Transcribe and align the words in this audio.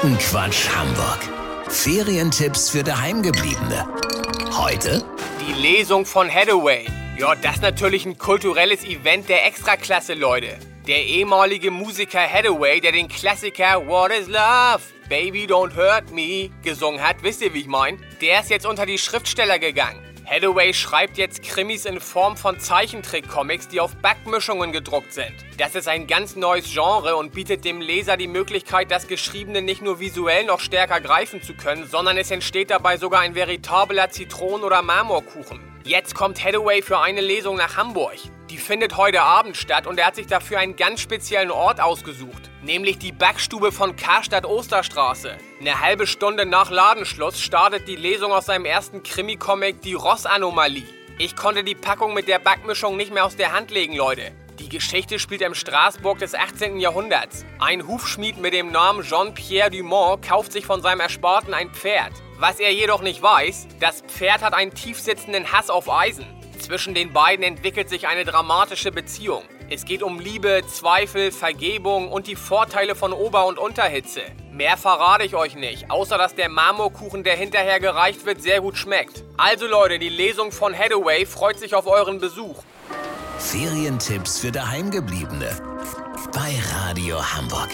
Quotenquatsch 0.00 0.66
Hamburg. 0.74 1.18
Ferientipps 1.68 2.70
für 2.70 2.82
Daheimgebliebene. 2.82 3.86
Heute 4.50 5.04
Die 5.46 5.52
Lesung 5.52 6.06
von 6.06 6.26
Hathaway. 6.32 6.86
Ja, 7.18 7.34
das 7.34 7.56
ist 7.56 7.62
natürlich 7.62 8.06
ein 8.06 8.16
kulturelles 8.16 8.82
Event 8.82 9.28
der 9.28 9.44
Extraklasse, 9.44 10.14
Leute. 10.14 10.58
Der 10.86 11.04
ehemalige 11.04 11.70
Musiker 11.70 12.26
Hathaway, 12.26 12.80
der 12.80 12.92
den 12.92 13.08
Klassiker 13.08 13.86
What 13.86 14.10
is 14.12 14.26
Love? 14.26 14.80
Baby 15.10 15.44
Don't 15.44 15.76
Hurt 15.76 16.10
Me 16.12 16.48
gesungen 16.62 17.02
hat, 17.02 17.22
wisst 17.22 17.42
ihr, 17.42 17.52
wie 17.52 17.60
ich 17.60 17.66
mein? 17.66 18.02
Der 18.22 18.40
ist 18.40 18.48
jetzt 18.48 18.64
unter 18.64 18.86
die 18.86 18.96
Schriftsteller 18.96 19.58
gegangen. 19.58 20.00
Hathaway 20.30 20.72
schreibt 20.72 21.18
jetzt 21.18 21.42
Krimis 21.42 21.86
in 21.86 21.98
Form 21.98 22.36
von 22.36 22.60
Zeichentrick-Comics, 22.60 23.66
die 23.66 23.80
auf 23.80 23.96
Backmischungen 23.96 24.70
gedruckt 24.70 25.12
sind. 25.12 25.34
Das 25.58 25.74
ist 25.74 25.88
ein 25.88 26.06
ganz 26.06 26.36
neues 26.36 26.72
Genre 26.72 27.16
und 27.16 27.32
bietet 27.32 27.64
dem 27.64 27.80
Leser 27.80 28.16
die 28.16 28.28
Möglichkeit, 28.28 28.92
das 28.92 29.08
Geschriebene 29.08 29.60
nicht 29.60 29.82
nur 29.82 29.98
visuell 29.98 30.44
noch 30.44 30.60
stärker 30.60 31.00
greifen 31.00 31.42
zu 31.42 31.54
können, 31.54 31.84
sondern 31.88 32.16
es 32.16 32.30
entsteht 32.30 32.70
dabei 32.70 32.96
sogar 32.96 33.22
ein 33.22 33.34
veritabler 33.34 34.10
Zitronen- 34.10 34.62
oder 34.62 34.82
Marmorkuchen. 34.82 35.69
Jetzt 35.84 36.14
kommt 36.14 36.44
Hathaway 36.44 36.82
für 36.82 36.98
eine 36.98 37.22
Lesung 37.22 37.56
nach 37.56 37.78
Hamburg. 37.78 38.16
Die 38.50 38.58
findet 38.58 38.98
heute 38.98 39.22
Abend 39.22 39.56
statt 39.56 39.86
und 39.86 39.98
er 39.98 40.06
hat 40.06 40.14
sich 40.14 40.26
dafür 40.26 40.58
einen 40.58 40.76
ganz 40.76 41.00
speziellen 41.00 41.50
Ort 41.50 41.80
ausgesucht, 41.80 42.50
nämlich 42.62 42.98
die 42.98 43.12
Backstube 43.12 43.72
von 43.72 43.96
Karstadt 43.96 44.44
Osterstraße. 44.44 45.38
Eine 45.58 45.80
halbe 45.80 46.06
Stunde 46.06 46.44
nach 46.44 46.70
Ladenschluss 46.70 47.40
startet 47.40 47.88
die 47.88 47.96
Lesung 47.96 48.30
aus 48.30 48.46
seinem 48.46 48.66
ersten 48.66 49.02
Krimi-Comic 49.02 49.80
Die 49.80 49.94
Ross-Anomalie. 49.94 50.84
Ich 51.18 51.34
konnte 51.34 51.64
die 51.64 51.74
Packung 51.74 52.12
mit 52.12 52.28
der 52.28 52.40
Backmischung 52.40 52.98
nicht 52.98 53.12
mehr 53.12 53.24
aus 53.24 53.36
der 53.36 53.52
Hand 53.52 53.70
legen, 53.70 53.96
Leute. 53.96 54.32
Die 54.60 54.68
Geschichte 54.68 55.18
spielt 55.18 55.40
im 55.40 55.54
Straßburg 55.54 56.18
des 56.18 56.34
18. 56.34 56.78
Jahrhunderts. 56.78 57.46
Ein 57.58 57.88
Hufschmied 57.88 58.36
mit 58.36 58.52
dem 58.52 58.70
Namen 58.70 59.02
Jean-Pierre 59.02 59.70
Dumont 59.70 60.20
kauft 60.22 60.52
sich 60.52 60.66
von 60.66 60.82
seinem 60.82 61.00
Ersparten 61.00 61.54
ein 61.54 61.70
Pferd. 61.70 62.12
Was 62.38 62.60
er 62.60 62.70
jedoch 62.70 63.00
nicht 63.00 63.22
weiß, 63.22 63.68
das 63.80 64.02
Pferd 64.02 64.42
hat 64.42 64.52
einen 64.52 64.74
tiefsitzenden 64.74 65.50
Hass 65.50 65.70
auf 65.70 65.90
Eisen. 65.90 66.26
Zwischen 66.58 66.92
den 66.92 67.10
beiden 67.14 67.42
entwickelt 67.42 67.88
sich 67.88 68.06
eine 68.06 68.26
dramatische 68.26 68.92
Beziehung. 68.92 69.44
Es 69.70 69.86
geht 69.86 70.02
um 70.02 70.20
Liebe, 70.20 70.60
Zweifel, 70.68 71.32
Vergebung 71.32 72.12
und 72.12 72.26
die 72.26 72.36
Vorteile 72.36 72.94
von 72.94 73.14
Ober- 73.14 73.46
und 73.46 73.58
Unterhitze. 73.58 74.20
Mehr 74.52 74.76
verrate 74.76 75.24
ich 75.24 75.34
euch 75.34 75.54
nicht, 75.54 75.90
außer 75.90 76.18
dass 76.18 76.34
der 76.34 76.50
Marmorkuchen, 76.50 77.24
der 77.24 77.36
hinterher 77.36 77.80
gereicht 77.80 78.26
wird, 78.26 78.42
sehr 78.42 78.60
gut 78.60 78.76
schmeckt. 78.76 79.24
Also 79.38 79.66
Leute, 79.66 79.98
die 79.98 80.10
Lesung 80.10 80.52
von 80.52 80.76
Hathaway 80.76 81.24
freut 81.24 81.58
sich 81.58 81.74
auf 81.74 81.86
euren 81.86 82.20
Besuch. 82.20 82.62
Ferientipps 83.40 84.38
für 84.38 84.52
Daheimgebliebene. 84.52 85.48
Bei 86.32 86.56
Radio 86.72 87.20
Hamburg. 87.20 87.70